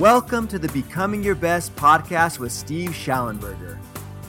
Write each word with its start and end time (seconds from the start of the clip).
Welcome 0.00 0.48
to 0.48 0.58
the 0.58 0.68
Becoming 0.68 1.22
Your 1.22 1.34
Best 1.34 1.76
podcast 1.76 2.38
with 2.38 2.52
Steve 2.52 2.92
Shallenberger. 2.92 3.78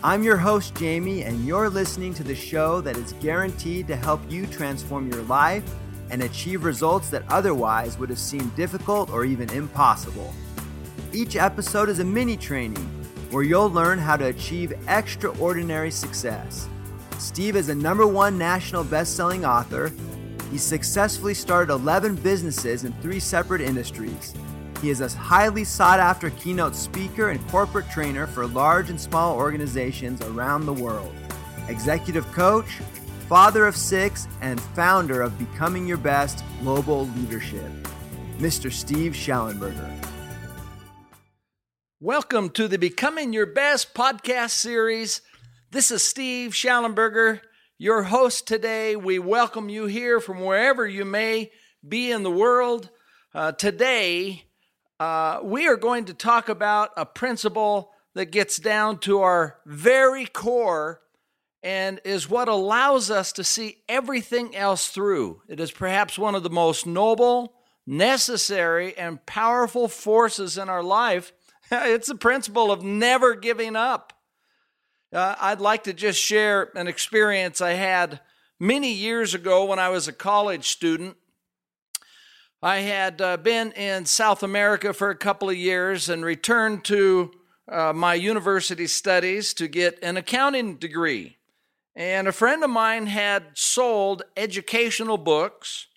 I'm 0.04 0.22
your 0.22 0.36
host, 0.36 0.76
Jamie, 0.76 1.24
and 1.24 1.46
you're 1.46 1.70
listening 1.70 2.14
to 2.16 2.24
the 2.24 2.36
show 2.36 2.82
that 2.82 2.98
is 2.98 3.14
guaranteed 3.22 3.88
to 3.88 3.96
help 3.96 4.20
you 4.30 4.46
transform 4.48 5.10
your 5.10 5.22
life 5.22 5.64
and 6.10 6.24
achieve 6.24 6.66
results 6.66 7.10
that 7.12 7.24
otherwise 7.30 7.98
would 7.98 8.10
have 8.10 8.20
seemed 8.20 8.54
difficult 8.58 9.12
or 9.12 9.24
even 9.24 9.50
impossible. 9.52 10.34
Each 11.14 11.38
episode 11.38 11.88
is 11.88 12.00
a 12.00 12.04
mini 12.04 12.36
training 12.36 12.86
where 13.30 13.44
you'll 13.44 13.72
learn 13.72 13.98
how 13.98 14.18
to 14.18 14.26
achieve 14.26 14.74
extraordinary 14.90 15.90
success. 15.90 16.68
Steve 17.18 17.56
is 17.56 17.70
a 17.70 17.76
number 17.76 18.06
one 18.06 18.38
national 18.38 18.84
best-selling 18.84 19.46
author. 19.46 19.90
He 20.52 20.58
successfully 20.58 21.34
started 21.34 21.72
11 21.72 22.16
businesses 22.16 22.84
in 22.84 22.92
three 22.96 23.22
separate 23.22 23.62
industries. 23.62 24.34
He 24.82 24.90
is 24.90 25.00
a 25.00 25.10
highly 25.10 25.64
sought 25.64 26.00
after 26.00 26.32
keynote 26.32 26.74
speaker 26.74 27.30
and 27.30 27.48
corporate 27.50 27.88
trainer 27.92 28.26
for 28.26 28.48
large 28.48 28.90
and 28.90 29.00
small 29.00 29.36
organizations 29.36 30.24
around 30.24 30.66
the 30.66 30.74
world, 30.74 31.14
executive 31.68 32.26
coach, 32.32 32.66
father 33.30 33.68
of 33.68 33.78
six, 33.78 34.28
and 34.42 34.60
founder 34.60 35.22
of 35.22 35.38
Becoming 35.38 35.86
Your 35.86 35.98
Best 35.98 36.44
Global 36.62 37.06
Leadership. 37.10 37.70
Mr. 38.40 38.72
Steve 38.72 39.12
Shallenberger. 39.12 39.88
Welcome 42.00 42.50
to 42.50 42.68
the 42.68 42.80
Becoming 42.80 43.34
Your 43.34 43.46
Best 43.46 43.94
podcast 43.94 44.50
series. 44.50 45.22
This 45.70 45.92
is 45.92 46.04
Steve 46.04 46.54
Shallenberger, 46.54 47.42
your 47.78 48.02
host 48.02 48.48
today. 48.48 48.96
We 48.96 49.20
welcome 49.20 49.70
you 49.70 49.86
here 49.86 50.20
from 50.20 50.40
wherever 50.40 50.88
you 50.88 51.06
may 51.06 51.52
be 51.88 52.10
in 52.10 52.24
the 52.24 52.32
world. 52.32 52.90
Uh, 53.36 53.52
today, 53.52 54.46
uh, 55.02 55.40
we 55.42 55.68
are 55.68 55.78
going 55.78 56.06
to 56.06 56.14
talk 56.14 56.48
about 56.48 56.92
a 56.96 57.04
principle 57.04 57.90
that 58.14 58.28
gets 58.28 58.58
down 58.58 59.00
to 59.00 59.22
our 59.22 59.58
very 59.66 60.28
core 60.28 61.02
and 61.64 62.00
is 62.06 62.30
what 62.30 62.48
allows 62.48 63.10
us 63.10 63.32
to 63.32 63.44
see 63.44 63.78
everything 63.90 64.56
else 64.56 64.90
through. 64.90 65.42
It 65.50 65.60
is 65.60 65.72
perhaps 65.72 66.20
one 66.20 66.36
of 66.36 66.44
the 66.44 66.52
most 66.52 66.86
noble, 66.86 67.56
necessary, 67.88 68.96
and 68.96 69.26
powerful 69.26 69.88
forces 69.88 70.56
in 70.56 70.70
our 70.70 70.84
life. 70.84 71.34
it's 71.72 72.10
the 72.10 72.14
principle 72.14 72.72
of 72.72 72.84
never 72.84 73.34
giving 73.34 73.76
up. 73.76 74.14
Uh, 75.12 75.34
I'd 75.42 75.62
like 75.62 75.86
to 75.86 75.94
just 75.94 76.22
share 76.22 76.70
an 76.76 76.88
experience 76.88 77.60
I 77.60 77.72
had 77.72 78.20
many 78.60 78.94
years 78.94 79.34
ago 79.34 79.66
when 79.66 79.80
I 79.80 79.90
was 79.90 80.08
a 80.08 80.14
college 80.14 80.68
student. 80.68 81.18
I 82.64 82.82
had 82.82 83.20
uh, 83.22 83.38
been 83.38 83.72
in 83.72 84.06
South 84.06 84.44
America 84.44 84.94
for 84.94 85.10
a 85.10 85.16
couple 85.16 85.50
of 85.50 85.56
years 85.58 86.10
and 86.10 86.24
returned 86.24 86.86
to 86.86 87.32
uh, 87.68 87.92
my 87.92 88.14
university 88.14 88.86
studies 88.86 89.56
to 89.56 89.68
get 89.68 89.98
an 90.04 90.16
accounting 90.16 90.76
degree. 90.76 91.38
And 91.96 92.28
a 92.28 92.32
friend 92.32 92.64
of 92.64 92.70
mine 92.70 93.08
had 93.08 93.46
sold 93.56 94.22
educational 94.38 95.18
books 95.18 95.88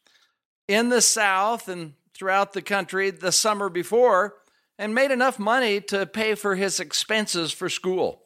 in 0.67 0.89
the 0.89 1.03
South 1.03 1.69
and 1.69 1.93
throughout 2.15 2.55
the 2.55 2.63
country 2.63 3.11
the 3.11 3.31
summer 3.31 3.69
before 3.69 4.37
and 4.79 4.95
made 4.95 5.11
enough 5.11 5.39
money 5.39 5.83
to 5.83 6.07
pay 6.07 6.35
for 6.35 6.57
his 6.57 6.81
expenses 6.81 7.53
for 7.53 7.69
school. 7.69 8.23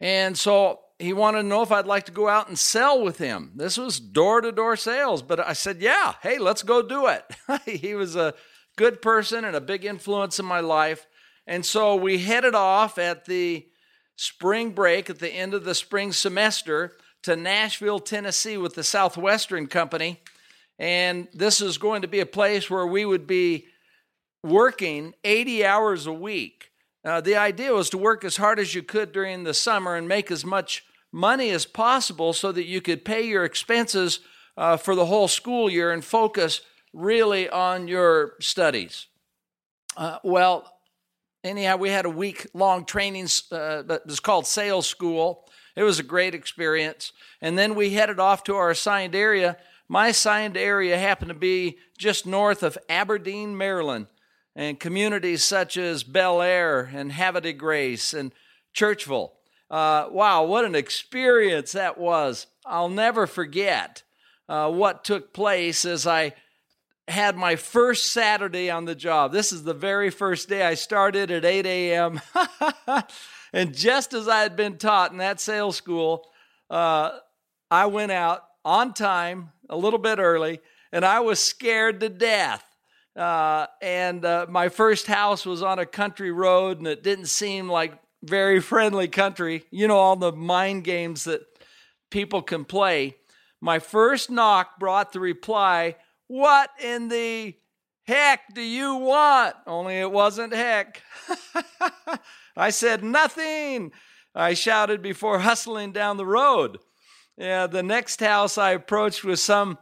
And 0.00 0.36
so 0.36 0.80
he 0.98 1.12
wanted 1.12 1.42
to 1.42 1.48
know 1.48 1.62
if 1.62 1.72
I'd 1.72 1.86
like 1.86 2.06
to 2.06 2.12
go 2.12 2.28
out 2.28 2.48
and 2.48 2.58
sell 2.58 3.02
with 3.02 3.18
him. 3.18 3.52
This 3.54 3.76
was 3.76 4.00
door 4.00 4.40
to 4.40 4.50
door 4.50 4.76
sales, 4.76 5.22
but 5.22 5.40
I 5.40 5.52
said, 5.52 5.80
yeah, 5.80 6.14
hey, 6.22 6.38
let's 6.38 6.62
go 6.62 6.80
do 6.82 7.06
it. 7.06 7.24
he 7.80 7.94
was 7.94 8.16
a 8.16 8.34
good 8.76 9.02
person 9.02 9.44
and 9.44 9.54
a 9.54 9.60
big 9.60 9.84
influence 9.84 10.38
in 10.38 10.46
my 10.46 10.60
life. 10.60 11.06
And 11.46 11.64
so 11.64 11.96
we 11.96 12.18
headed 12.18 12.54
off 12.54 12.98
at 12.98 13.26
the 13.26 13.66
spring 14.16 14.70
break 14.70 15.10
at 15.10 15.18
the 15.18 15.32
end 15.32 15.52
of 15.52 15.64
the 15.64 15.74
spring 15.74 16.12
semester 16.12 16.92
to 17.22 17.36
Nashville, 17.36 17.98
Tennessee 17.98 18.56
with 18.56 18.74
the 18.74 18.84
Southwestern 18.84 19.66
Company. 19.66 20.20
And 20.78 21.28
this 21.34 21.60
is 21.60 21.78
going 21.78 22.02
to 22.02 22.08
be 22.08 22.20
a 22.20 22.26
place 22.26 22.70
where 22.70 22.86
we 22.86 23.04
would 23.04 23.26
be 23.26 23.66
working 24.42 25.14
80 25.24 25.64
hours 25.64 26.06
a 26.06 26.12
week. 26.12 26.70
Uh, 27.04 27.20
the 27.20 27.36
idea 27.36 27.72
was 27.72 27.90
to 27.90 27.98
work 27.98 28.24
as 28.24 28.36
hard 28.36 28.58
as 28.58 28.74
you 28.74 28.82
could 28.82 29.12
during 29.12 29.44
the 29.44 29.54
summer 29.54 29.94
and 29.94 30.08
make 30.08 30.30
as 30.30 30.44
much 30.44 30.84
money 31.16 31.48
as 31.48 31.64
possible 31.64 32.34
so 32.34 32.52
that 32.52 32.66
you 32.66 32.82
could 32.82 33.02
pay 33.02 33.26
your 33.26 33.44
expenses 33.44 34.20
uh, 34.58 34.76
for 34.76 34.94
the 34.94 35.06
whole 35.06 35.28
school 35.28 35.70
year 35.70 35.90
and 35.90 36.04
focus 36.04 36.60
really 36.92 37.48
on 37.48 37.88
your 37.88 38.34
studies. 38.38 39.06
Uh, 39.96 40.18
well, 40.22 40.78
anyhow, 41.42 41.76
we 41.76 41.88
had 41.88 42.04
a 42.04 42.10
week 42.10 42.46
long 42.52 42.84
training 42.84 43.28
uh, 43.50 43.80
that 43.82 44.02
was 44.04 44.20
called 44.20 44.46
sales 44.46 44.86
school. 44.86 45.48
It 45.74 45.84
was 45.84 45.98
a 45.98 46.02
great 46.02 46.34
experience. 46.34 47.12
And 47.40 47.58
then 47.58 47.74
we 47.74 47.94
headed 47.94 48.20
off 48.20 48.44
to 48.44 48.54
our 48.54 48.70
assigned 48.70 49.14
area. 49.14 49.56
My 49.88 50.08
assigned 50.08 50.58
area 50.58 50.98
happened 50.98 51.30
to 51.30 51.34
be 51.34 51.78
just 51.96 52.26
north 52.26 52.62
of 52.62 52.76
Aberdeen, 52.90 53.56
Maryland 53.56 54.08
and 54.54 54.78
communities 54.78 55.44
such 55.44 55.78
as 55.78 56.02
Bel 56.02 56.42
Air 56.42 56.90
and 56.92 57.12
Havre 57.12 57.52
Grace 57.54 58.12
and 58.12 58.32
Churchville. 58.74 59.30
Uh, 59.70 60.08
wow, 60.10 60.44
what 60.44 60.64
an 60.64 60.74
experience 60.74 61.72
that 61.72 61.98
was. 61.98 62.46
I'll 62.64 62.88
never 62.88 63.26
forget 63.26 64.02
uh, 64.48 64.70
what 64.70 65.04
took 65.04 65.32
place 65.32 65.84
as 65.84 66.06
I 66.06 66.34
had 67.08 67.36
my 67.36 67.56
first 67.56 68.12
Saturday 68.12 68.70
on 68.70 68.84
the 68.84 68.94
job. 68.94 69.32
This 69.32 69.52
is 69.52 69.64
the 69.64 69.74
very 69.74 70.10
first 70.10 70.48
day 70.48 70.62
I 70.62 70.74
started 70.74 71.30
at 71.30 71.44
8 71.44 71.66
a.m. 71.66 72.20
and 73.52 73.74
just 73.74 74.12
as 74.12 74.28
I 74.28 74.40
had 74.40 74.56
been 74.56 74.76
taught 74.76 75.12
in 75.12 75.18
that 75.18 75.40
sales 75.40 75.76
school, 75.76 76.28
uh, 76.70 77.18
I 77.70 77.86
went 77.86 78.12
out 78.12 78.44
on 78.64 78.92
time, 78.92 79.50
a 79.68 79.76
little 79.76 79.98
bit 79.98 80.18
early, 80.18 80.60
and 80.92 81.04
I 81.04 81.20
was 81.20 81.40
scared 81.40 82.00
to 82.00 82.08
death. 82.08 82.64
Uh, 83.14 83.66
and 83.80 84.24
uh, 84.24 84.46
my 84.48 84.68
first 84.68 85.06
house 85.06 85.46
was 85.46 85.62
on 85.62 85.78
a 85.78 85.86
country 85.86 86.30
road, 86.30 86.78
and 86.78 86.86
it 86.86 87.02
didn't 87.02 87.26
seem 87.26 87.68
like 87.68 87.94
very 88.22 88.60
friendly 88.60 89.08
country. 89.08 89.64
You 89.70 89.88
know, 89.88 89.96
all 89.96 90.16
the 90.16 90.32
mind 90.32 90.84
games 90.84 91.24
that 91.24 91.42
people 92.10 92.42
can 92.42 92.64
play. 92.64 93.16
My 93.60 93.78
first 93.78 94.30
knock 94.30 94.78
brought 94.78 95.12
the 95.12 95.20
reply, 95.20 95.96
What 96.26 96.70
in 96.82 97.08
the 97.08 97.54
heck 98.04 98.54
do 98.54 98.62
you 98.62 98.96
want? 98.96 99.56
Only 99.66 99.96
it 99.96 100.10
wasn't 100.10 100.54
heck. 100.54 101.02
I 102.56 102.70
said, 102.70 103.02
Nothing. 103.02 103.92
I 104.34 104.54
shouted 104.54 105.02
before 105.02 105.38
hustling 105.38 105.92
down 105.92 106.16
the 106.16 106.26
road. 106.26 106.78
Yeah, 107.38 107.66
the 107.66 107.82
next 107.82 108.20
house 108.20 108.58
I 108.58 108.72
approached 108.72 109.24
with 109.24 109.38
some 109.38 109.78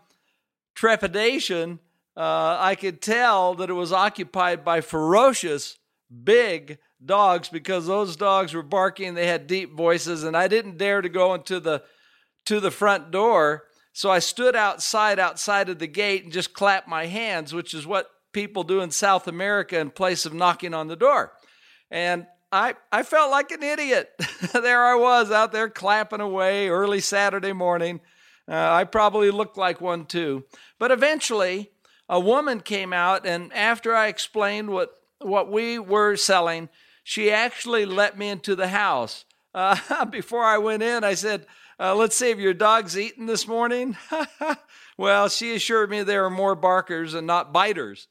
trepidation 0.74 1.80
uh, 2.16 2.56
I 2.60 2.76
could 2.76 3.00
tell 3.02 3.54
that 3.54 3.70
it 3.70 3.74
was 3.74 3.92
occupied 3.92 4.64
by 4.64 4.80
ferocious, 4.80 5.78
big 6.22 6.78
dogs 7.06 7.48
because 7.48 7.86
those 7.86 8.16
dogs 8.16 8.54
were 8.54 8.62
barking. 8.62 9.14
They 9.14 9.26
had 9.26 9.46
deep 9.46 9.74
voices, 9.74 10.24
and 10.24 10.36
I 10.36 10.48
didn't 10.48 10.78
dare 10.78 11.02
to 11.02 11.08
go 11.08 11.34
into 11.34 11.60
the 11.60 11.82
to 12.46 12.60
the 12.60 12.70
front 12.70 13.10
door. 13.10 13.64
So 13.92 14.10
I 14.10 14.18
stood 14.18 14.56
outside, 14.56 15.18
outside 15.18 15.68
of 15.68 15.78
the 15.78 15.86
gate, 15.86 16.24
and 16.24 16.32
just 16.32 16.52
clapped 16.52 16.88
my 16.88 17.06
hands, 17.06 17.54
which 17.54 17.74
is 17.74 17.86
what 17.86 18.08
people 18.32 18.64
do 18.64 18.80
in 18.80 18.90
South 18.90 19.28
America 19.28 19.78
in 19.78 19.90
place 19.90 20.26
of 20.26 20.34
knocking 20.34 20.74
on 20.74 20.88
the 20.88 20.96
door. 20.96 21.32
And 21.90 22.26
I, 22.50 22.74
I 22.92 23.02
felt 23.02 23.30
like 23.30 23.50
an 23.50 23.62
idiot. 23.62 24.10
there 24.52 24.84
I 24.84 24.96
was 24.96 25.30
out 25.30 25.52
there 25.52 25.68
clapping 25.68 26.20
away 26.20 26.68
early 26.68 27.00
Saturday 27.00 27.52
morning. 27.52 28.00
Uh, 28.48 28.72
I 28.72 28.84
probably 28.84 29.30
looked 29.30 29.56
like 29.56 29.80
one 29.80 30.06
too. 30.06 30.44
But 30.78 30.90
eventually, 30.90 31.70
a 32.08 32.20
woman 32.20 32.60
came 32.60 32.92
out, 32.92 33.26
and 33.26 33.52
after 33.52 33.94
I 33.94 34.08
explained 34.08 34.70
what, 34.70 34.90
what 35.20 35.50
we 35.50 35.78
were 35.78 36.16
selling, 36.16 36.68
she 37.04 37.30
actually 37.30 37.84
let 37.84 38.18
me 38.18 38.30
into 38.30 38.56
the 38.56 38.68
house. 38.68 39.24
Uh, 39.54 40.04
before 40.10 40.42
I 40.42 40.58
went 40.58 40.82
in, 40.82 41.04
I 41.04 41.14
said, 41.14 41.46
uh, 41.78 41.94
Let's 41.94 42.16
see 42.16 42.30
if 42.30 42.38
your 42.38 42.54
dog's 42.54 42.98
eaten 42.98 43.26
this 43.26 43.46
morning. 43.46 43.96
well, 44.98 45.28
she 45.28 45.54
assured 45.54 45.90
me 45.90 46.02
there 46.02 46.24
are 46.24 46.30
more 46.30 46.56
barkers 46.56 47.14
and 47.14 47.26
not 47.26 47.52
biters. 47.52 48.08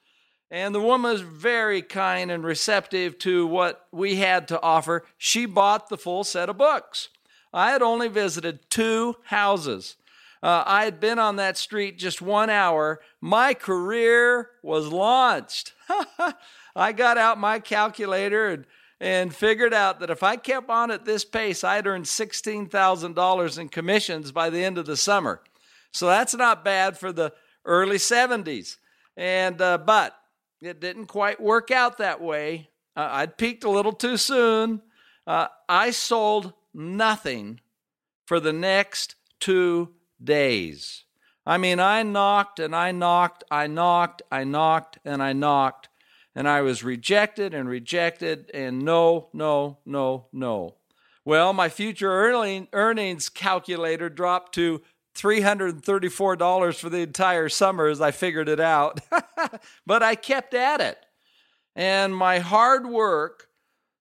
And 0.51 0.75
the 0.75 0.81
woman 0.81 1.11
was 1.11 1.21
very 1.21 1.81
kind 1.81 2.31
and 2.31 2.43
receptive 2.43 3.17
to 3.19 3.47
what 3.47 3.87
we 3.91 4.17
had 4.17 4.47
to 4.49 4.61
offer. 4.61 5.03
She 5.17 5.47
bought 5.47 5.89
the 5.89 5.97
full 5.97 6.23
set 6.23 6.47
of 6.47 6.57
books. 6.57 7.09
I 7.51 7.71
had 7.71 7.81
only 7.81 8.07
visited 8.07 8.69
two 8.69 9.15
houses. 9.23 9.95
Uh, 10.43 10.63
I 10.65 10.83
had 10.83 10.99
been 10.99 11.17
on 11.17 11.37
that 11.37 11.57
street 11.57 11.97
just 11.97 12.21
one 12.21 12.51
hour. 12.51 12.99
My 13.21 13.55
career 13.55 14.49
was 14.61 14.87
launched. 14.87 15.73
I 16.75 16.91
got 16.91 17.17
out 17.17 17.39
my 17.39 17.59
calculator 17.59 18.49
and, 18.49 18.65
and 19.03 19.35
figured 19.35 19.73
out 19.73 19.99
that 19.99 20.09
if 20.09 20.23
I 20.23 20.37
kept 20.37 20.69
on 20.69 20.89
at 20.89 21.03
this 21.03 21.25
pace, 21.25 21.65
I'd 21.65 21.87
earn 21.87 22.03
$16,000 22.03 23.59
in 23.59 23.67
commissions 23.67 24.31
by 24.31 24.49
the 24.49 24.63
end 24.63 24.77
of 24.77 24.85
the 24.85 24.95
summer. 24.95 25.41
So 25.91 26.07
that's 26.07 26.33
not 26.33 26.63
bad 26.63 26.97
for 26.97 27.11
the 27.11 27.33
early 27.65 27.97
70s. 27.97 28.77
And, 29.17 29.61
uh, 29.61 29.79
but 29.79 30.17
it 30.61 30.79
didn't 30.79 31.07
quite 31.07 31.41
work 31.41 31.69
out 31.69 31.97
that 31.97 32.21
way. 32.21 32.69
Uh, 32.95 33.09
I'd 33.11 33.37
peaked 33.37 33.65
a 33.65 33.69
little 33.69 33.91
too 33.91 34.15
soon. 34.15 34.81
Uh, 35.27 35.47
I 35.67 35.91
sold 35.91 36.53
nothing 36.73 37.59
for 38.25 38.39
the 38.39 38.53
next 38.53 39.15
two 39.41 39.89
days. 40.23 41.03
I 41.45 41.57
mean, 41.57 41.81
I 41.81 42.03
knocked 42.03 42.59
and 42.61 42.73
I 42.73 42.93
knocked, 42.93 43.43
I 43.51 43.67
knocked, 43.67 44.21
I 44.31 44.45
knocked, 44.45 44.99
and 45.03 45.21
I 45.21 45.33
knocked, 45.33 45.89
and 46.35 46.47
I 46.47 46.61
was 46.61 46.83
rejected 46.83 47.53
and 47.53 47.69
rejected, 47.69 48.49
and 48.53 48.81
no, 48.81 49.29
no, 49.33 49.77
no, 49.85 50.27
no. 50.31 50.75
Well, 51.25 51.53
my 51.53 51.69
future 51.69 52.11
earnings 52.73 53.29
calculator 53.29 54.09
dropped 54.09 54.55
to 54.55 54.81
$334 55.15 56.79
for 56.79 56.89
the 56.89 56.99
entire 56.99 57.49
summer 57.49 57.87
as 57.87 58.01
I 58.01 58.11
figured 58.11 58.49
it 58.49 58.59
out. 58.59 58.99
but 59.85 60.03
I 60.03 60.15
kept 60.15 60.53
at 60.53 60.81
it. 60.81 60.97
And 61.75 62.15
my 62.15 62.39
hard 62.39 62.85
work, 62.85 63.47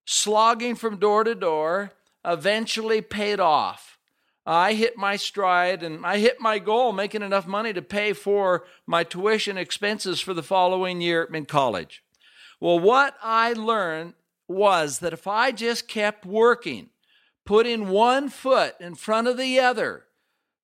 slogging 0.04 0.74
from 0.74 0.98
door 0.98 1.24
to 1.24 1.34
door, 1.34 1.92
eventually 2.24 3.00
paid 3.00 3.40
off. 3.40 3.98
I 4.44 4.72
hit 4.72 4.96
my 4.96 5.16
stride 5.16 5.82
and 5.82 6.04
I 6.04 6.18
hit 6.18 6.40
my 6.40 6.58
goal, 6.58 6.92
making 6.92 7.22
enough 7.22 7.46
money 7.46 7.72
to 7.72 7.82
pay 7.82 8.12
for 8.12 8.64
my 8.86 9.04
tuition 9.04 9.56
expenses 9.56 10.20
for 10.20 10.34
the 10.34 10.42
following 10.42 11.00
year 11.00 11.28
in 11.32 11.44
college. 11.44 12.02
Well, 12.62 12.78
what 12.78 13.16
I 13.20 13.54
learned 13.54 14.14
was 14.46 15.00
that 15.00 15.12
if 15.12 15.26
I 15.26 15.50
just 15.50 15.88
kept 15.88 16.24
working, 16.24 16.90
putting 17.44 17.88
one 17.88 18.28
foot 18.28 18.76
in 18.78 18.94
front 18.94 19.26
of 19.26 19.36
the 19.36 19.58
other, 19.58 20.04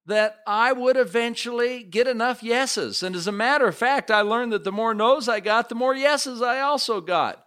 that 0.06 0.36
I 0.46 0.72
would 0.72 0.96
eventually 0.96 1.82
get 1.82 2.06
enough 2.06 2.40
yeses. 2.40 3.02
And 3.02 3.16
as 3.16 3.26
a 3.26 3.32
matter 3.32 3.66
of 3.66 3.74
fact, 3.74 4.12
I 4.12 4.20
learned 4.20 4.52
that 4.52 4.62
the 4.62 4.70
more 4.70 4.94
no's 4.94 5.28
I 5.28 5.40
got, 5.40 5.68
the 5.68 5.74
more 5.74 5.92
yeses 5.92 6.40
I 6.40 6.60
also 6.60 7.00
got. 7.00 7.44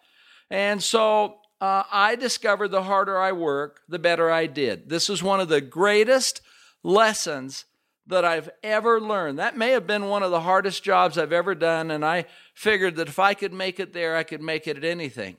And 0.49 0.83
so 0.83 1.37
uh, 1.61 1.83
I 1.89 2.17
discovered 2.17 2.71
the 2.71 2.83
harder 2.83 3.17
I 3.17 3.31
work, 3.31 3.79
the 3.87 3.99
better 3.99 4.29
I 4.29 4.47
did. 4.47 4.89
This 4.89 5.09
is 5.09 5.23
one 5.23 5.39
of 5.39 5.47
the 5.47 5.61
greatest 5.61 6.41
lessons 6.83 7.63
that 8.07 8.25
I've 8.25 8.49
ever 8.63 8.99
learned. 8.99 9.39
That 9.39 9.57
may 9.57 9.71
have 9.71 9.87
been 9.87 10.05
one 10.05 10.23
of 10.23 10.31
the 10.31 10.41
hardest 10.41 10.83
jobs 10.83 11.17
I've 11.17 11.33
ever 11.33 11.55
done, 11.55 11.91
and 11.91 12.03
I 12.05 12.25
figured 12.53 12.95
that 12.95 13.07
if 13.07 13.19
I 13.19 13.33
could 13.33 13.53
make 13.53 13.79
it 13.79 13.93
there, 13.93 14.15
I 14.15 14.23
could 14.23 14.41
make 14.41 14.67
it 14.67 14.77
at 14.77 14.83
anything. 14.83 15.37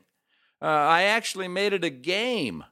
Uh, 0.60 0.66
I 0.66 1.02
actually 1.02 1.48
made 1.48 1.72
it 1.72 1.84
a 1.84 1.90
game 1.90 2.64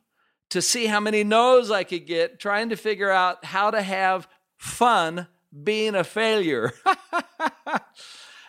to 0.51 0.63
see 0.63 0.87
how 0.87 1.01
many 1.01 1.25
no's 1.25 1.71
I 1.71 1.85
could 1.85 2.07
get, 2.07 2.39
trying 2.39 2.69
to 2.71 2.77
figure 2.77 3.11
out 3.11 3.45
how 3.45 3.71
to 3.71 3.83
have 3.83 4.29
fun 4.57 5.27
being 5.63 5.95
a 5.95 6.05
failure. 6.05 6.73
uh, 6.87 7.79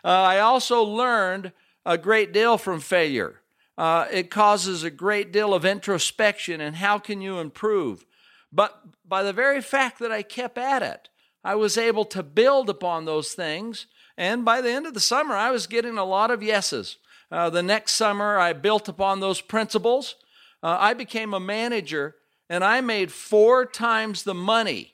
I 0.04 0.40
also 0.40 0.84
learned 0.84 1.54
a 1.86 1.98
great 1.98 2.32
deal 2.34 2.58
from 2.58 2.80
failure. 2.80 3.42
Uh, 3.78 4.08
it 4.12 4.30
causes 4.30 4.84
a 4.84 4.92
great 4.92 5.32
deal 5.32 5.54
of 5.54 5.66
introspection 5.66 6.62
and 6.62 6.76
how 6.76 7.00
can 7.00 7.22
you 7.22 7.40
improve. 7.40 8.06
But 8.52 8.80
by 9.08 9.24
the 9.24 9.34
very 9.34 9.62
fact 9.62 10.00
that 10.00 10.12
I 10.12 10.22
kept 10.22 10.58
at 10.58 10.84
it, 10.84 11.10
I 11.44 11.56
was 11.56 11.78
able 11.78 12.06
to 12.06 12.24
build 12.24 12.70
upon 12.70 13.06
those 13.06 13.34
things. 13.34 13.88
And 14.18 14.46
by 14.46 14.62
the 14.62 14.72
end 14.72 14.86
of 14.86 14.94
the 14.94 15.00
summer, 15.00 15.36
I 15.36 15.52
was 15.52 15.68
getting 15.68 15.98
a 15.98 16.06
lot 16.06 16.32
of 16.32 16.44
yeses. 16.44 16.98
Uh, 17.32 17.50
the 17.50 17.64
next 17.64 17.94
summer, 17.94 18.38
I 18.38 18.54
built 18.54 18.88
upon 18.90 19.20
those 19.20 19.42
principles. 19.42 20.16
Uh, 20.62 20.78
I 20.80 20.94
became 20.94 21.34
a 21.34 21.40
manager 21.40 22.16
and 22.50 22.66
I 22.66 22.82
made 22.82 23.14
four 23.14 23.66
times 23.66 24.24
the 24.24 24.34
money 24.34 24.94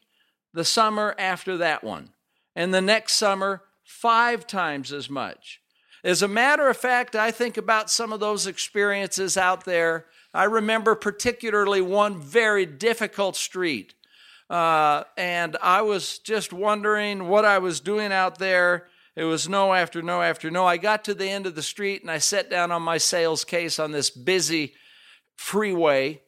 the 0.53 0.63
summer 0.63 1.15
after 1.17 1.57
that 1.57 1.83
one, 1.83 2.09
and 2.55 2.73
the 2.73 2.81
next 2.81 3.13
summer, 3.13 3.63
five 3.83 4.47
times 4.47 4.91
as 4.91 5.09
much. 5.09 5.59
As 6.03 6.21
a 6.21 6.27
matter 6.27 6.69
of 6.69 6.77
fact, 6.77 7.15
I 7.15 7.31
think 7.31 7.57
about 7.57 7.89
some 7.89 8.13
of 8.13 8.19
those 8.19 8.47
experiences 8.47 9.37
out 9.37 9.65
there. 9.65 10.05
I 10.33 10.43
remember 10.43 10.95
particularly 10.95 11.81
one 11.81 12.19
very 12.19 12.65
difficult 12.65 13.35
street. 13.35 13.93
Uh, 14.49 15.03
and 15.17 15.57
I 15.61 15.81
was 15.81 16.19
just 16.19 16.53
wondering 16.53 17.27
what 17.27 17.45
I 17.45 17.57
was 17.59 17.79
doing 17.79 18.11
out 18.11 18.37
there. 18.39 18.87
It 19.15 19.23
was 19.23 19.49
no 19.49 19.73
after 19.73 20.01
no 20.01 20.21
after 20.21 20.49
no. 20.49 20.65
I 20.65 20.77
got 20.77 21.03
to 21.05 21.13
the 21.13 21.29
end 21.29 21.45
of 21.45 21.55
the 21.55 21.63
street 21.63 22.01
and 22.01 22.11
I 22.11 22.19
sat 22.19 22.49
down 22.49 22.71
on 22.71 22.81
my 22.81 22.97
sales 22.97 23.43
case 23.43 23.79
on 23.79 23.91
this 23.91 24.09
busy 24.09 24.73
freeway. 25.35 26.21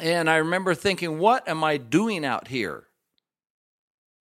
And 0.00 0.30
I 0.30 0.36
remember 0.36 0.74
thinking, 0.74 1.18
what 1.18 1.48
am 1.48 1.64
I 1.64 1.76
doing 1.76 2.24
out 2.24 2.48
here? 2.48 2.84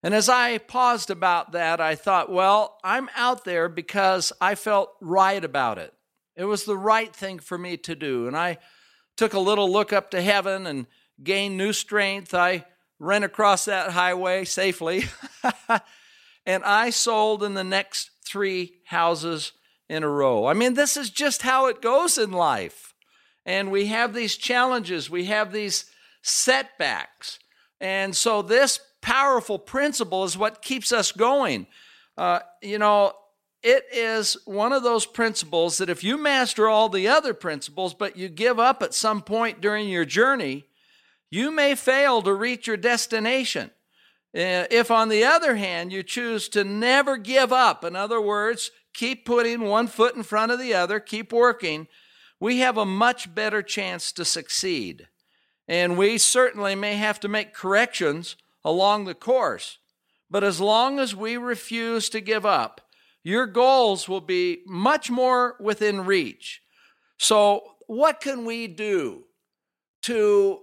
And 0.01 0.13
as 0.13 0.29
I 0.29 0.59
paused 0.59 1.09
about 1.09 1.51
that, 1.51 1.81
I 1.81 1.95
thought, 1.95 2.31
well, 2.31 2.77
I'm 2.83 3.09
out 3.15 3.43
there 3.43 3.67
because 3.67 4.31
I 4.39 4.55
felt 4.55 4.91
right 5.01 5.43
about 5.43 5.77
it. 5.77 5.93
It 6.37 6.45
was 6.45 6.63
the 6.63 6.77
right 6.77 7.13
thing 7.13 7.39
for 7.39 7.57
me 7.57 7.75
to 7.77 7.95
do. 7.95 8.27
And 8.27 8.37
I 8.37 8.59
took 9.17 9.33
a 9.33 9.39
little 9.39 9.69
look 9.69 9.91
up 9.91 10.11
to 10.11 10.21
heaven 10.21 10.65
and 10.65 10.87
gained 11.23 11.57
new 11.57 11.73
strength. 11.73 12.33
I 12.33 12.65
ran 12.99 13.23
across 13.23 13.65
that 13.65 13.91
highway 13.91 14.45
safely. 14.45 15.05
and 16.45 16.63
I 16.63 16.89
sold 16.89 17.43
in 17.43 17.53
the 17.53 17.63
next 17.63 18.11
three 18.25 18.75
houses 18.85 19.53
in 19.87 20.03
a 20.03 20.09
row. 20.09 20.45
I 20.45 20.53
mean, 20.53 20.75
this 20.75 20.97
is 20.97 21.09
just 21.09 21.41
how 21.41 21.67
it 21.67 21.81
goes 21.81 22.17
in 22.17 22.31
life. 22.31 22.93
And 23.45 23.71
we 23.71 23.87
have 23.87 24.13
these 24.13 24.35
challenges, 24.35 25.09
we 25.09 25.25
have 25.25 25.51
these 25.51 25.85
setbacks. 26.21 27.39
And 27.81 28.15
so 28.15 28.41
this 28.41 28.79
powerful 29.01 29.57
principle 29.57 30.23
is 30.25 30.37
what 30.37 30.61
keeps 30.61 30.91
us 30.91 31.11
going. 31.11 31.65
Uh, 32.17 32.39
you 32.61 32.77
know, 32.77 33.13
it 33.63 33.85
is 33.91 34.37
one 34.45 34.71
of 34.71 34.83
those 34.83 35.05
principles 35.05 35.77
that 35.77 35.89
if 35.89 36.03
you 36.03 36.17
master 36.17 36.67
all 36.67 36.89
the 36.89 37.07
other 37.07 37.33
principles, 37.33 37.93
but 37.93 38.17
you 38.17 38.29
give 38.29 38.59
up 38.59 38.83
at 38.83 38.93
some 38.93 39.21
point 39.21 39.61
during 39.61 39.89
your 39.89 40.05
journey, 40.05 40.65
you 41.29 41.51
may 41.51 41.75
fail 41.75 42.21
to 42.21 42.33
reach 42.33 42.67
your 42.67 42.77
destination. 42.77 43.71
Uh, 44.35 44.65
if, 44.69 44.91
on 44.91 45.09
the 45.09 45.23
other 45.23 45.55
hand, 45.55 45.91
you 45.91 46.03
choose 46.03 46.49
to 46.49 46.63
never 46.63 47.17
give 47.17 47.51
up, 47.51 47.83
in 47.83 47.95
other 47.95 48.21
words, 48.21 48.71
keep 48.93 49.25
putting 49.25 49.61
one 49.61 49.87
foot 49.87 50.15
in 50.15 50.23
front 50.23 50.51
of 50.51 50.59
the 50.59 50.73
other, 50.73 50.99
keep 50.99 51.33
working, 51.33 51.87
we 52.39 52.59
have 52.59 52.77
a 52.77 52.85
much 52.85 53.33
better 53.33 53.61
chance 53.61 54.11
to 54.13 54.23
succeed. 54.23 55.07
And 55.67 55.97
we 55.97 56.17
certainly 56.17 56.75
may 56.75 56.95
have 56.95 57.19
to 57.21 57.27
make 57.27 57.53
corrections 57.53 58.35
along 58.63 59.05
the 59.05 59.13
course. 59.13 59.77
But 60.29 60.43
as 60.43 60.61
long 60.61 60.99
as 60.99 61.15
we 61.15 61.37
refuse 61.37 62.09
to 62.09 62.21
give 62.21 62.45
up, 62.45 62.81
your 63.23 63.45
goals 63.45 64.07
will 64.07 64.21
be 64.21 64.61
much 64.65 65.09
more 65.09 65.55
within 65.59 66.05
reach. 66.05 66.61
So, 67.17 67.63
what 67.87 68.21
can 68.21 68.45
we 68.45 68.67
do 68.67 69.23
to 70.03 70.59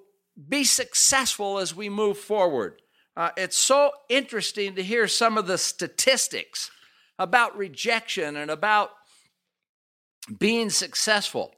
be 0.49 0.65
successful 0.65 1.59
as 1.59 1.75
we 1.75 1.89
move 1.89 2.19
forward? 2.19 2.83
Uh, 3.17 3.31
it's 3.37 3.57
so 3.57 3.91
interesting 4.09 4.75
to 4.75 4.83
hear 4.83 5.09
some 5.09 5.39
of 5.39 5.47
the 5.47 5.59
statistics 5.59 6.71
about 7.19 7.57
rejection 7.57 8.37
and 8.37 8.51
about 8.51 8.91
being 10.39 10.69
successful. 10.69 11.55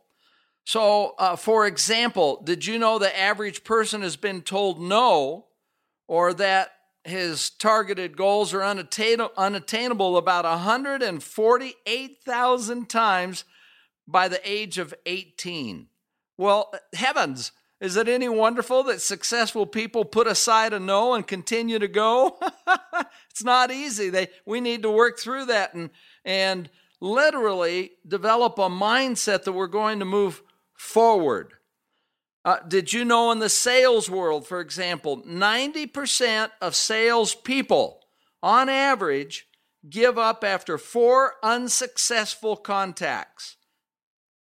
So, 0.64 1.14
uh, 1.18 1.36
for 1.36 1.66
example, 1.66 2.42
did 2.44 2.66
you 2.66 2.78
know 2.78 2.98
the 2.98 3.18
average 3.18 3.64
person 3.64 4.02
has 4.02 4.16
been 4.16 4.42
told 4.42 4.80
no 4.80 5.46
or 6.06 6.34
that 6.34 6.72
his 7.04 7.50
targeted 7.50 8.16
goals 8.16 8.54
are 8.54 8.62
unattainable 8.62 10.16
about 10.16 10.44
148,000 10.44 12.88
times 12.88 13.44
by 14.06 14.28
the 14.28 14.40
age 14.48 14.78
of 14.78 14.94
18. 15.06 15.88
Well, 16.36 16.72
heavens, 16.94 17.50
is 17.80 17.96
it 17.96 18.08
any 18.08 18.28
wonderful 18.28 18.82
that 18.84 19.00
successful 19.00 19.64
people 19.64 20.04
put 20.04 20.26
aside 20.26 20.72
a 20.72 20.80
no 20.80 21.14
and 21.14 21.26
continue 21.26 21.78
to 21.78 21.86
go? 21.86 22.38
it's 23.30 23.44
not 23.44 23.70
easy. 23.70 24.10
They, 24.10 24.28
we 24.44 24.60
need 24.60 24.82
to 24.82 24.90
work 24.90 25.18
through 25.18 25.46
that 25.46 25.74
and, 25.74 25.90
and 26.24 26.68
literally 27.00 27.92
develop 28.06 28.58
a 28.58 28.68
mindset 28.68 29.44
that 29.44 29.52
we're 29.52 29.68
going 29.68 30.00
to 30.00 30.04
move 30.04 30.42
forward. 30.74 31.52
Uh, 32.44 32.58
did 32.66 32.92
you 32.92 33.04
know 33.04 33.30
in 33.30 33.38
the 33.38 33.48
sales 33.48 34.10
world, 34.10 34.46
for 34.46 34.60
example, 34.60 35.22
90% 35.22 36.50
of 36.60 36.74
salespeople, 36.74 38.00
on 38.42 38.68
average, 38.68 39.46
give 39.88 40.18
up 40.18 40.42
after 40.42 40.78
four 40.78 41.34
unsuccessful 41.44 42.56
contacts? 42.56 43.56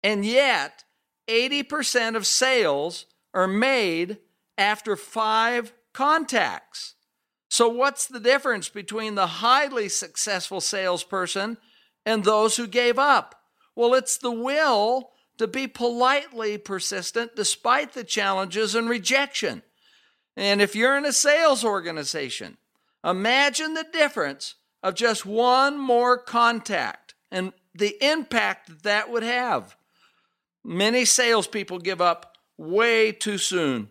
And 0.03 0.25
yet, 0.25 0.85
80% 1.29 2.17
of 2.17 2.27
sales 2.27 3.07
are 3.37 3.47
made 3.47 4.19
after 4.59 4.97
five 4.97 5.73
contacts. 5.93 6.95
So, 7.49 7.69
what's 7.69 8.07
the 8.07 8.19
difference 8.19 8.69
between 8.69 9.15
the 9.15 9.27
highly 9.27 9.89
successful 9.89 10.61
salesperson 10.61 11.59
and 12.05 12.25
those 12.25 12.57
who 12.57 12.67
gave 12.67 12.99
up? 12.99 13.41
Well, 13.77 13.95
it's 13.95 14.19
the 14.19 14.33
will 14.33 15.11
to 15.39 15.47
be 15.47 15.69
politely 15.69 16.59
persistent 16.59 17.37
despite 17.37 17.93
the 17.93 18.05
challenges 18.05 18.75
and 18.75 18.89
rejection. 18.89 19.63
And 20.37 20.61
if 20.61 20.75
you're 20.75 20.97
in 20.97 21.05
a 21.05 21.13
sales 21.13 21.65
organization, 21.65 22.57
imagine 23.05 23.75
the 23.75 23.87
difference 23.93 24.55
of 24.83 24.95
just 24.95 25.25
one 25.25 25.79
more 25.79 26.19
contact. 26.19 27.15
And 27.31 27.53
the 27.75 27.97
impact 28.05 28.69
that 28.69 28.83
that 28.85 29.11
would 29.11 29.23
have. 29.23 29.77
Many 30.65 31.05
salespeople 31.05 31.79
give 31.79 32.01
up 32.01 32.36
way 32.57 33.13
too 33.13 33.39
soon. 33.39 33.91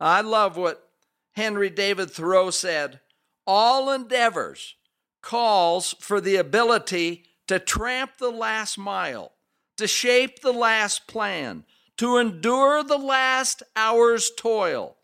I 0.00 0.20
love 0.20 0.56
what 0.56 0.90
Henry 1.32 1.70
David 1.70 2.10
Thoreau 2.10 2.50
said 2.50 3.00
all 3.46 3.90
endeavors 3.90 4.74
calls 5.22 5.94
for 6.00 6.20
the 6.20 6.36
ability 6.36 7.24
to 7.46 7.58
tramp 7.58 8.18
the 8.18 8.30
last 8.30 8.76
mile, 8.78 9.32
to 9.76 9.86
shape 9.86 10.40
the 10.40 10.52
last 10.52 11.06
plan, 11.06 11.64
to 11.96 12.16
endure 12.18 12.82
the 12.82 12.98
last 12.98 13.62
hour's 13.74 14.30
toil. 14.36 14.96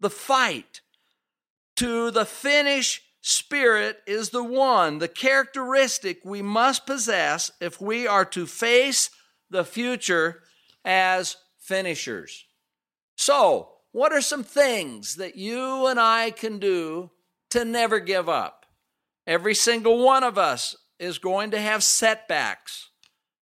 The 0.00 0.10
fight 0.10 0.80
to 1.76 2.10
the 2.10 2.24
finish 2.24 3.02
spirit 3.20 3.98
is 4.06 4.30
the 4.30 4.44
one, 4.44 4.98
the 4.98 5.08
characteristic 5.08 6.20
we 6.24 6.42
must 6.42 6.86
possess 6.86 7.50
if 7.60 7.80
we 7.80 8.06
are 8.06 8.24
to 8.26 8.46
face 8.46 9.10
the 9.50 9.64
future 9.64 10.42
as 10.84 11.36
finishers. 11.64 12.44
So, 13.16 13.70
what 13.92 14.12
are 14.12 14.20
some 14.20 14.44
things 14.44 15.16
that 15.16 15.36
you 15.36 15.86
and 15.86 15.98
I 15.98 16.30
can 16.30 16.58
do 16.58 17.10
to 17.50 17.64
never 17.64 18.00
give 18.00 18.28
up? 18.28 18.66
Every 19.26 19.54
single 19.54 20.04
one 20.04 20.24
of 20.24 20.36
us 20.36 20.76
is 20.98 21.18
going 21.18 21.50
to 21.52 21.60
have 21.60 21.82
setbacks, 21.82 22.90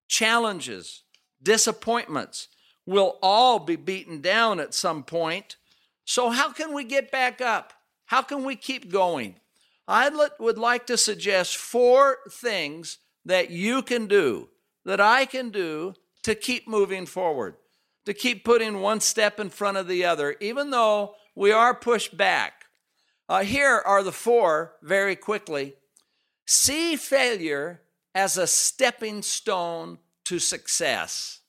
challenges, 0.09 1.03
disappointments. 1.43 2.49
We'll 2.87 3.19
all 3.23 3.59
be 3.59 3.77
beaten 3.77 4.21
down 4.21 4.61
at 4.61 4.75
some 4.75 5.03
point. 5.03 5.57
So, 6.05 6.31
how 6.31 6.53
can 6.53 6.73
we 6.73 6.85
get 6.85 7.11
back 7.11 7.41
up? 7.41 7.73
How 8.07 8.23
can 8.23 8.45
we 8.45 8.57
keep 8.57 8.91
going? 8.91 9.37
I 9.89 10.29
would 10.39 10.59
like 10.59 10.87
to 10.87 10.97
suggest 10.97 11.57
four 11.57 12.19
things 12.31 12.99
that 13.25 13.51
you 13.51 13.83
can 13.83 14.07
do, 14.07 14.51
that 14.85 15.01
I 15.01 15.25
can 15.25 15.51
do 15.51 15.95
to 16.23 16.35
keep 16.35 16.69
moving 16.69 17.07
forward 17.07 17.57
to 18.07 18.15
keep 18.15 18.45
putting 18.45 18.81
one 18.81 19.01
step 19.01 19.39
in 19.39 19.51
front 19.51 19.77
of 19.77 19.89
the 19.89 20.05
other, 20.05 20.37
even 20.41 20.71
though 20.71 21.15
we 21.35 21.53
are 21.53 21.75
pushed 21.75 22.17
back. 22.17 22.65
Uh, 23.29 23.43
here 23.43 23.83
are 23.85 24.03
the 24.03 24.13
four 24.13 24.75
very 24.83 25.17
quickly. 25.17 25.75
See 26.47 26.97
failure 26.97 27.83
as 28.15 28.37
a 28.37 28.47
stepping 28.47 29.23
stone 29.23 29.99
to 30.25 30.39
success. 30.39 31.41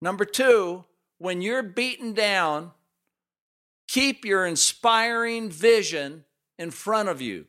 Number 0.00 0.24
two, 0.24 0.84
when 1.18 1.40
you're 1.40 1.62
beaten 1.62 2.12
down, 2.12 2.72
keep 3.88 4.24
your 4.24 4.46
inspiring 4.46 5.50
vision 5.50 6.24
in 6.58 6.70
front 6.70 7.08
of 7.08 7.20
you. 7.20 7.46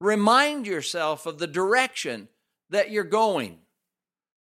Remind 0.00 0.66
yourself 0.66 1.26
of 1.26 1.38
the 1.38 1.46
direction 1.46 2.28
that 2.70 2.90
you're 2.90 3.04
going. 3.04 3.58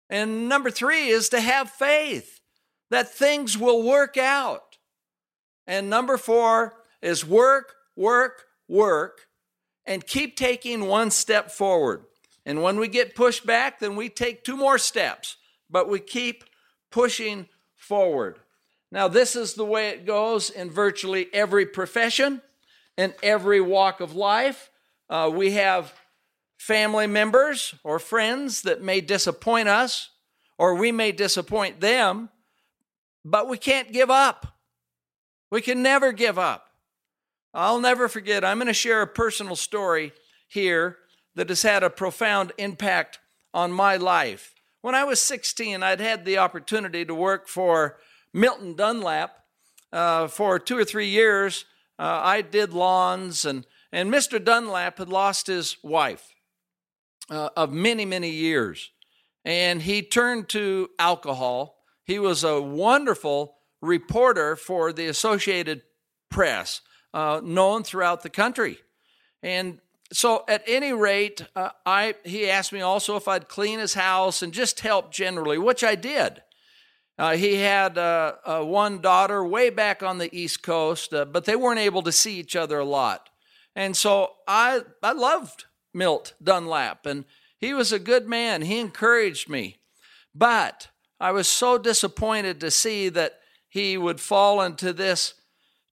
And 0.08 0.48
number 0.48 0.70
three 0.70 1.08
is 1.08 1.28
to 1.30 1.40
have 1.40 1.70
faith 1.70 2.39
that 2.90 3.14
things 3.14 3.56
will 3.56 3.82
work 3.82 4.16
out. 4.16 4.76
And 5.66 5.88
number 5.88 6.16
four 6.16 6.74
is 7.00 7.24
work, 7.24 7.74
work, 7.96 8.44
work, 8.68 9.28
and 9.86 10.06
keep 10.06 10.36
taking 10.36 10.86
one 10.86 11.10
step 11.10 11.50
forward. 11.50 12.04
And 12.44 12.62
when 12.62 12.78
we 12.78 12.88
get 12.88 13.14
pushed 13.14 13.46
back, 13.46 13.78
then 13.78 13.96
we 13.96 14.08
take 14.08 14.44
two 14.44 14.56
more 14.56 14.78
steps, 14.78 15.36
but 15.68 15.88
we 15.88 16.00
keep 16.00 16.44
pushing 16.90 17.48
forward. 17.76 18.38
Now, 18.92 19.06
this 19.08 19.36
is 19.36 19.54
the 19.54 19.64
way 19.64 19.90
it 19.90 20.04
goes 20.04 20.50
in 20.50 20.70
virtually 20.70 21.28
every 21.32 21.66
profession 21.66 22.42
and 22.98 23.14
every 23.22 23.60
walk 23.60 24.00
of 24.00 24.14
life. 24.14 24.70
Uh, 25.08 25.30
we 25.32 25.52
have 25.52 25.92
family 26.58 27.06
members 27.06 27.74
or 27.84 27.98
friends 27.98 28.62
that 28.62 28.82
may 28.82 29.00
disappoint 29.00 29.68
us, 29.68 30.10
or 30.58 30.74
we 30.74 30.92
may 30.92 31.12
disappoint 31.12 31.80
them. 31.80 32.30
But 33.24 33.48
we 33.48 33.58
can't 33.58 33.92
give 33.92 34.10
up. 34.10 34.58
We 35.50 35.60
can 35.60 35.82
never 35.82 36.12
give 36.12 36.38
up. 36.38 36.66
I'll 37.52 37.80
never 37.80 38.08
forget, 38.08 38.44
I'm 38.44 38.58
going 38.58 38.68
to 38.68 38.72
share 38.72 39.02
a 39.02 39.06
personal 39.06 39.56
story 39.56 40.12
here 40.46 40.98
that 41.34 41.48
has 41.48 41.62
had 41.62 41.82
a 41.82 41.90
profound 41.90 42.52
impact 42.58 43.18
on 43.52 43.72
my 43.72 43.96
life. 43.96 44.54
When 44.82 44.94
I 44.94 45.04
was 45.04 45.20
16, 45.20 45.82
I'd 45.82 46.00
had 46.00 46.24
the 46.24 46.38
opportunity 46.38 47.04
to 47.04 47.14
work 47.14 47.48
for 47.48 47.98
Milton 48.32 48.74
Dunlap 48.74 49.32
uh, 49.92 50.28
for 50.28 50.58
two 50.58 50.78
or 50.78 50.84
three 50.84 51.08
years. 51.08 51.64
Uh, 51.98 52.20
I 52.22 52.42
did 52.42 52.72
lawns, 52.72 53.44
and, 53.44 53.66
and 53.92 54.12
Mr. 54.12 54.42
Dunlap 54.42 54.98
had 54.98 55.08
lost 55.08 55.48
his 55.48 55.76
wife 55.82 56.32
uh, 57.28 57.50
of 57.56 57.72
many, 57.72 58.04
many 58.04 58.30
years. 58.30 58.90
And 59.44 59.82
he 59.82 60.02
turned 60.02 60.48
to 60.50 60.88
alcohol 60.98 61.79
he 62.10 62.18
was 62.18 62.42
a 62.42 62.60
wonderful 62.60 63.54
reporter 63.80 64.56
for 64.56 64.92
the 64.92 65.06
Associated 65.06 65.82
Press, 66.28 66.80
uh, 67.14 67.40
known 67.44 67.84
throughout 67.84 68.24
the 68.24 68.28
country. 68.28 68.78
And 69.44 69.78
so, 70.12 70.42
at 70.48 70.64
any 70.66 70.92
rate, 70.92 71.46
uh, 71.54 71.70
I 71.86 72.16
he 72.24 72.50
asked 72.50 72.72
me 72.72 72.80
also 72.80 73.14
if 73.14 73.28
I'd 73.28 73.48
clean 73.48 73.78
his 73.78 73.94
house 73.94 74.42
and 74.42 74.52
just 74.52 74.80
help 74.80 75.12
generally, 75.12 75.56
which 75.56 75.84
I 75.84 75.94
did. 75.94 76.42
Uh, 77.16 77.36
he 77.36 77.54
had 77.56 77.96
uh, 77.96 78.32
uh, 78.44 78.62
one 78.64 79.00
daughter 79.00 79.44
way 79.46 79.70
back 79.70 80.02
on 80.02 80.18
the 80.18 80.36
East 80.36 80.64
Coast, 80.64 81.14
uh, 81.14 81.24
but 81.24 81.44
they 81.44 81.54
weren't 81.54 81.78
able 81.78 82.02
to 82.02 82.10
see 82.10 82.40
each 82.40 82.56
other 82.56 82.80
a 82.80 82.84
lot. 82.84 83.30
And 83.76 83.96
so 83.96 84.32
I 84.48 84.80
I 85.00 85.12
loved 85.12 85.66
Milt 85.94 86.34
Dunlap, 86.42 87.06
and 87.06 87.24
he 87.56 87.72
was 87.72 87.92
a 87.92 88.00
good 88.00 88.26
man. 88.26 88.62
He 88.62 88.80
encouraged 88.80 89.48
me, 89.48 89.76
but 90.34 90.88
I 91.20 91.32
was 91.32 91.46
so 91.46 91.76
disappointed 91.76 92.60
to 92.60 92.70
see 92.70 93.10
that 93.10 93.40
he 93.68 93.98
would 93.98 94.20
fall 94.20 94.62
into 94.62 94.92
this 94.92 95.34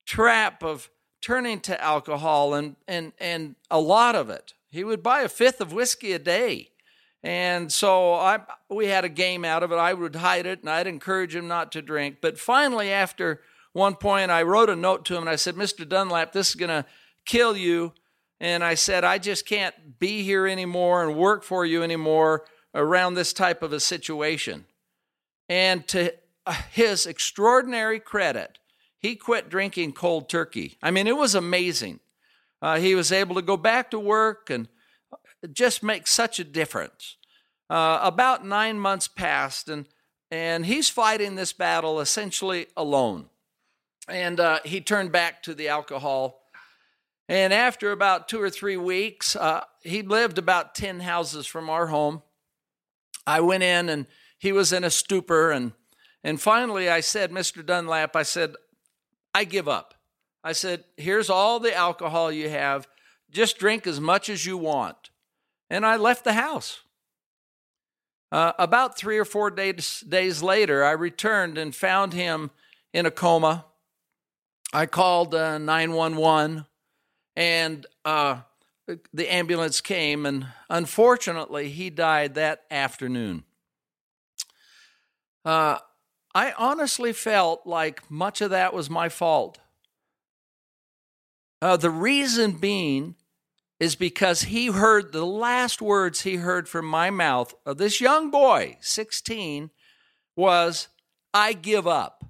trap 0.06 0.62
of 0.64 0.88
turning 1.20 1.60
to 1.60 1.82
alcohol 1.82 2.54
and, 2.54 2.76
and, 2.86 3.12
and 3.18 3.54
a 3.70 3.78
lot 3.78 4.16
of 4.16 4.30
it. 4.30 4.54
He 4.70 4.84
would 4.84 5.02
buy 5.02 5.20
a 5.20 5.28
fifth 5.28 5.60
of 5.60 5.72
whiskey 5.72 6.12
a 6.12 6.18
day. 6.18 6.70
And 7.22 7.70
so 7.72 8.14
I, 8.14 8.40
we 8.70 8.86
had 8.86 9.04
a 9.04 9.08
game 9.08 9.44
out 9.44 9.62
of 9.62 9.72
it. 9.72 9.76
I 9.76 9.92
would 9.92 10.16
hide 10.16 10.46
it 10.46 10.60
and 10.60 10.70
I'd 10.70 10.86
encourage 10.86 11.34
him 11.34 11.48
not 11.48 11.72
to 11.72 11.82
drink. 11.82 12.18
But 12.20 12.38
finally, 12.38 12.90
after 12.90 13.42
one 13.72 13.96
point, 13.96 14.30
I 14.30 14.42
wrote 14.42 14.70
a 14.70 14.76
note 14.76 15.04
to 15.06 15.14
him 15.14 15.22
and 15.22 15.30
I 15.30 15.36
said, 15.36 15.56
Mr. 15.56 15.88
Dunlap, 15.88 16.32
this 16.32 16.50
is 16.50 16.54
going 16.54 16.68
to 16.68 16.86
kill 17.24 17.56
you. 17.56 17.92
And 18.40 18.62
I 18.62 18.74
said, 18.74 19.04
I 19.04 19.18
just 19.18 19.46
can't 19.46 19.98
be 19.98 20.22
here 20.22 20.46
anymore 20.46 21.02
and 21.02 21.16
work 21.16 21.42
for 21.42 21.66
you 21.66 21.82
anymore 21.82 22.44
around 22.74 23.14
this 23.14 23.32
type 23.32 23.62
of 23.62 23.72
a 23.72 23.80
situation. 23.80 24.64
And 25.48 25.86
to 25.88 26.14
uh, 26.46 26.52
his 26.70 27.06
extraordinary 27.06 28.00
credit, 28.00 28.58
he 28.98 29.16
quit 29.16 29.48
drinking 29.48 29.92
cold 29.92 30.28
turkey. 30.28 30.76
I 30.82 30.90
mean, 30.90 31.06
it 31.06 31.16
was 31.16 31.34
amazing. 31.34 32.00
Uh, 32.60 32.78
he 32.78 32.94
was 32.94 33.12
able 33.12 33.36
to 33.36 33.42
go 33.42 33.56
back 33.56 33.90
to 33.92 33.98
work 33.98 34.50
and 34.50 34.68
just 35.52 35.82
make 35.82 36.06
such 36.06 36.38
a 36.38 36.44
difference. 36.44 37.16
Uh, 37.70 38.00
about 38.02 38.44
nine 38.44 38.80
months 38.80 39.08
passed, 39.08 39.68
and 39.68 39.86
and 40.30 40.66
he's 40.66 40.88
fighting 40.88 41.36
this 41.36 41.52
battle 41.52 42.00
essentially 42.00 42.66
alone. 42.76 43.26
And 44.08 44.40
uh, 44.40 44.60
he 44.64 44.80
turned 44.80 45.12
back 45.12 45.42
to 45.44 45.54
the 45.54 45.68
alcohol. 45.68 46.42
And 47.28 47.52
after 47.52 47.92
about 47.92 48.28
two 48.28 48.40
or 48.40 48.50
three 48.50 48.76
weeks, 48.76 49.36
uh, 49.36 49.64
he 49.82 50.02
lived 50.02 50.38
about 50.38 50.74
10 50.74 51.00
houses 51.00 51.46
from 51.46 51.68
our 51.68 51.86
home. 51.88 52.22
I 53.26 53.40
went 53.40 53.62
in 53.62 53.90
and 53.90 54.06
he 54.38 54.52
was 54.52 54.72
in 54.72 54.84
a 54.84 54.90
stupor. 54.90 55.50
And, 55.50 55.72
and 56.24 56.40
finally, 56.40 56.88
I 56.88 57.00
said, 57.00 57.30
Mr. 57.30 57.64
Dunlap, 57.64 58.16
I 58.16 58.22
said, 58.22 58.54
I 59.34 59.44
give 59.44 59.68
up. 59.68 59.94
I 60.42 60.52
said, 60.52 60.84
here's 60.96 61.28
all 61.28 61.60
the 61.60 61.74
alcohol 61.74 62.32
you 62.32 62.48
have. 62.48 62.88
Just 63.30 63.58
drink 63.58 63.86
as 63.86 64.00
much 64.00 64.28
as 64.28 64.46
you 64.46 64.56
want. 64.56 65.10
And 65.68 65.84
I 65.84 65.96
left 65.96 66.24
the 66.24 66.32
house. 66.32 66.80
Uh, 68.30 68.52
about 68.58 68.96
three 68.96 69.18
or 69.18 69.24
four 69.24 69.50
days, 69.50 70.00
days 70.00 70.42
later, 70.42 70.84
I 70.84 70.92
returned 70.92 71.58
and 71.58 71.74
found 71.74 72.12
him 72.12 72.50
in 72.92 73.06
a 73.06 73.10
coma. 73.10 73.64
I 74.72 74.86
called 74.86 75.34
uh, 75.34 75.58
911 75.58 76.66
and 77.36 77.86
uh, 78.04 78.40
the 79.12 79.32
ambulance 79.32 79.80
came, 79.80 80.26
and 80.26 80.48
unfortunately, 80.68 81.68
he 81.68 81.88
died 81.88 82.34
that 82.34 82.64
afternoon. 82.68 83.44
Uh, 85.44 85.78
I 86.34 86.52
honestly 86.58 87.12
felt 87.12 87.66
like 87.66 88.10
much 88.10 88.40
of 88.40 88.50
that 88.50 88.74
was 88.74 88.90
my 88.90 89.08
fault. 89.08 89.58
Uh, 91.60 91.76
the 91.76 91.90
reason 91.90 92.52
being 92.52 93.16
is 93.80 93.96
because 93.96 94.42
he 94.42 94.66
heard 94.66 95.12
the 95.12 95.26
last 95.26 95.80
words 95.80 96.22
he 96.22 96.36
heard 96.36 96.68
from 96.68 96.84
my 96.84 97.10
mouth 97.10 97.54
of 97.64 97.78
this 97.78 98.00
young 98.00 98.30
boy, 98.30 98.76
16, 98.80 99.70
was, 100.36 100.88
I 101.32 101.52
give 101.52 101.86
up. 101.86 102.24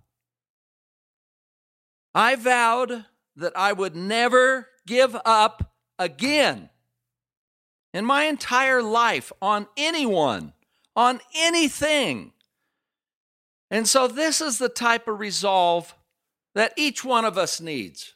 I 2.14 2.36
vowed 2.36 3.04
that 3.36 3.52
I 3.56 3.72
would 3.72 3.94
never 3.94 4.68
give 4.86 5.16
up 5.24 5.72
again. 5.98 6.70
in 7.94 8.04
my 8.04 8.24
entire 8.24 8.82
life 8.82 9.32
on 9.40 9.66
anyone, 9.76 10.52
on 10.94 11.20
anything. 11.34 12.32
And 13.70 13.86
so, 13.86 14.08
this 14.08 14.40
is 14.40 14.58
the 14.58 14.68
type 14.68 15.08
of 15.08 15.20
resolve 15.20 15.94
that 16.54 16.72
each 16.76 17.04
one 17.04 17.24
of 17.24 17.36
us 17.36 17.60
needs. 17.60 18.14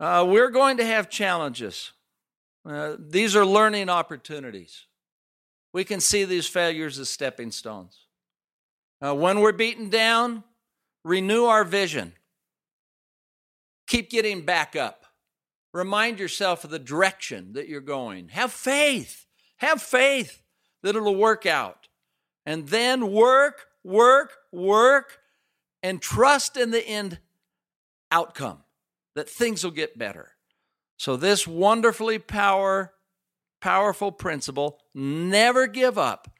Uh, 0.00 0.24
we're 0.28 0.50
going 0.50 0.78
to 0.78 0.84
have 0.84 1.08
challenges. 1.08 1.92
Uh, 2.66 2.96
these 2.98 3.36
are 3.36 3.44
learning 3.44 3.88
opportunities. 3.88 4.86
We 5.72 5.84
can 5.84 6.00
see 6.00 6.24
these 6.24 6.46
failures 6.46 6.98
as 6.98 7.10
stepping 7.10 7.50
stones. 7.50 8.06
Uh, 9.04 9.14
when 9.14 9.40
we're 9.40 9.52
beaten 9.52 9.90
down, 9.90 10.44
renew 11.04 11.44
our 11.44 11.64
vision. 11.64 12.14
Keep 13.86 14.10
getting 14.10 14.42
back 14.42 14.74
up. 14.76 15.04
Remind 15.72 16.18
yourself 16.18 16.64
of 16.64 16.70
the 16.70 16.78
direction 16.78 17.52
that 17.52 17.68
you're 17.68 17.80
going. 17.80 18.28
Have 18.28 18.52
faith. 18.52 19.26
Have 19.56 19.82
faith 19.82 20.42
that 20.82 20.96
it'll 20.96 21.16
work 21.16 21.46
out. 21.46 21.83
And 22.46 22.68
then 22.68 23.10
work, 23.10 23.66
work, 23.82 24.32
work, 24.52 25.18
and 25.82 26.00
trust 26.00 26.56
in 26.56 26.70
the 26.70 26.86
end 26.86 27.18
outcome 28.10 28.64
that 29.14 29.28
things 29.28 29.64
will 29.64 29.70
get 29.70 29.98
better. 29.98 30.32
So, 30.96 31.16
this 31.16 31.46
wonderfully 31.46 32.18
power, 32.18 32.94
powerful 33.60 34.12
principle, 34.12 34.78
never 34.94 35.66
give 35.66 35.98
up, 35.98 36.30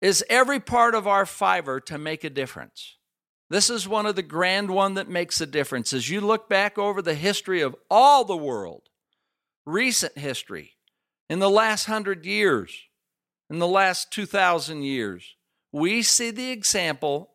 is 0.00 0.24
every 0.28 0.60
part 0.60 0.94
of 0.94 1.06
our 1.06 1.26
fiver 1.26 1.80
to 1.80 1.98
make 1.98 2.24
a 2.24 2.30
difference. 2.30 2.96
This 3.50 3.68
is 3.68 3.88
one 3.88 4.06
of 4.06 4.14
the 4.14 4.22
grand 4.22 4.70
one 4.70 4.94
that 4.94 5.08
makes 5.08 5.40
a 5.40 5.46
difference. 5.46 5.92
As 5.92 6.08
you 6.08 6.20
look 6.20 6.48
back 6.48 6.78
over 6.78 7.02
the 7.02 7.14
history 7.14 7.60
of 7.60 7.74
all 7.90 8.24
the 8.24 8.36
world, 8.36 8.88
recent 9.66 10.16
history, 10.16 10.76
in 11.28 11.40
the 11.40 11.50
last 11.50 11.86
hundred 11.86 12.24
years, 12.24 12.72
in 13.50 13.58
the 13.58 13.66
last 13.66 14.12
2,000 14.12 14.82
years, 14.82 15.34
we 15.72 16.02
see 16.02 16.30
the 16.30 16.50
example 16.50 17.30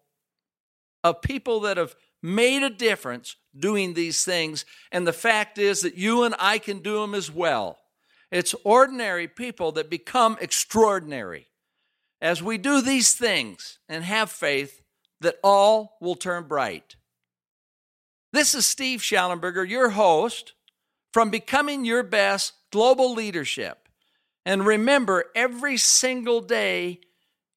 of 1.03 1.21
people 1.21 1.59
that 1.61 1.77
have 1.77 1.95
made 2.23 2.63
a 2.63 2.69
difference 2.69 3.35
doing 3.57 3.93
these 3.93 4.23
things. 4.23 4.65
And 4.91 5.05
the 5.05 5.13
fact 5.13 5.57
is 5.57 5.81
that 5.81 5.95
you 5.95 6.23
and 6.23 6.33
I 6.39 6.57
can 6.57 6.79
do 6.79 7.01
them 7.01 7.13
as 7.13 7.31
well. 7.31 7.77
It's 8.31 8.55
ordinary 8.63 9.27
people 9.27 9.73
that 9.73 9.89
become 9.89 10.37
extraordinary. 10.41 11.47
As 12.21 12.41
we 12.41 12.57
do 12.57 12.81
these 12.81 13.13
things 13.13 13.77
and 13.87 14.03
have 14.03 14.31
faith, 14.31 14.81
that 15.21 15.37
all 15.43 15.97
will 16.01 16.15
turn 16.15 16.43
bright. 16.43 16.95
This 18.33 18.55
is 18.55 18.65
Steve 18.65 19.01
Shallenberger, 19.01 19.67
your 19.67 19.91
host 19.91 20.53
from 21.13 21.29
Becoming 21.29 21.85
Your 21.85 22.03
Best 22.03 22.53
Global 22.71 23.13
Leadership. 23.13 23.84
And 24.45 24.65
remember, 24.65 25.25
every 25.35 25.77
single 25.77 26.41
day, 26.41 26.99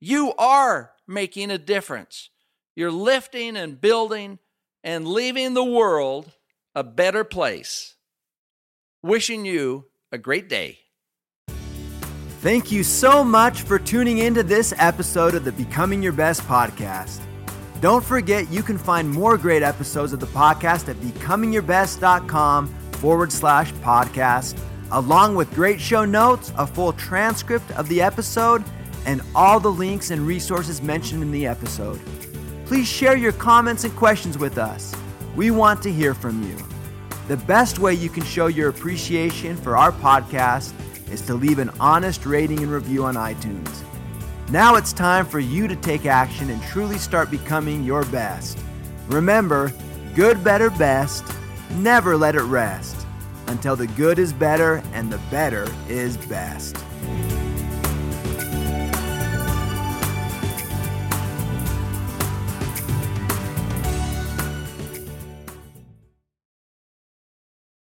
you 0.01 0.33
are 0.39 0.93
making 1.07 1.51
a 1.51 1.59
difference. 1.59 2.31
You're 2.75 2.93
lifting 2.93 3.57
and 3.57 3.81
building 3.81 4.39
and 4.83 5.07
leaving 5.07 5.55
the 5.55 5.65
world 5.65 6.31
a 6.75 6.85
better 6.85 7.25
place. 7.25 7.97
Wishing 9.03 9.45
you 9.45 9.87
a 10.13 10.19
great 10.19 10.49
day. 10.49 10.79
Thank 12.41 12.71
you 12.71 12.85
so 12.85 13.25
much 13.25 13.63
for 13.63 13.81
tuning 13.81 14.19
into 14.19 14.45
this 14.45 14.73
episode 14.79 15.35
of 15.35 15.45
the 15.45 15.51
Becoming 15.51 16.03
Your 16.03 16.13
Best 16.13 16.43
podcast. 16.43 17.21
Don't 17.81 18.05
forget 18.05 18.49
you 18.51 18.63
can 18.63 18.79
find 18.79 19.11
more 19.11 19.37
great 19.37 19.65
episodes 19.65 20.13
of 20.13 20.21
the 20.21 20.27
podcast 20.27 20.89
at 20.89 20.97
becomingyourbest.com 20.97 22.69
forward 22.93 23.33
slash 23.33 23.73
podcast, 23.75 24.57
along 24.93 25.35
with 25.35 25.53
great 25.55 25.81
show 25.81 26.05
notes, 26.05 26.53
a 26.57 26.67
full 26.67 26.93
transcript 26.93 27.71
of 27.73 27.89
the 27.89 28.01
episode, 28.01 28.65
and 29.07 29.23
all 29.35 29.61
the 29.61 29.71
links 29.71 30.11
and 30.11 30.27
resources 30.27 30.83
mentioned 30.83 31.23
in 31.23 31.31
the 31.31 31.47
episode. 31.47 32.01
Please 32.67 32.89
share 32.89 33.17
your 33.17 33.33
comments 33.33 33.85
and 33.85 33.95
questions 33.97 34.37
with 34.37 34.59
us. 34.59 34.95
We 35.37 35.51
want 35.51 35.83
to 35.83 35.93
hear 35.93 36.15
from 36.15 36.43
you. 36.43 36.57
The 37.29 37.37
best 37.37 37.79
way 37.79 37.95
you 37.95 38.09
can 38.09 38.25
show 38.25 38.47
your 38.47 38.69
appreciation 38.69 39.57
for 39.57 39.77
our 39.77 39.93
podcast 39.93 40.73
is 41.11 41.23
to 41.23 41.35
leave 41.35 41.59
an 41.59 41.71
honest 41.81 42.27
rating 42.27 42.63
and 42.63 42.71
review 42.71 43.05
on 43.05 43.15
iTunes. 43.15 43.83
Now 44.51 44.77
it's 44.77 44.93
time 44.93 45.27
for 45.27 45.39
you 45.39 45.69
to 45.69 45.77
take 45.77 46.07
action 46.07 46.51
and 46.51 46.63
truly 46.65 46.99
start 46.99 47.31
becoming 47.31 47.85
your 47.85 48.05
best. 48.07 48.59
Remember, 49.09 49.73
good, 50.15 50.43
better, 50.43 50.71
best. 50.71 51.25
Never 51.77 52.17
let 52.17 52.35
it 52.35 52.43
rest 52.43 52.98
until 53.49 53.77
the 53.77 53.87
good 53.89 54.19
is 54.19 54.33
better 54.33 54.83
and 54.93 55.11
the 55.13 55.19
better 55.31 55.67
is 55.89 56.17
best. 56.17 56.77